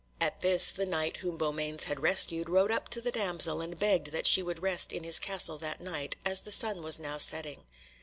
[0.19, 4.07] At this the Knight whom Beaumains had rescued rode up to the damsel, and begged
[4.07, 7.65] that she would rest in his castle that night, as the sun was now setting.